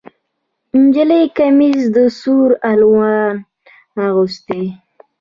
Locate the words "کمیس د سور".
1.37-2.49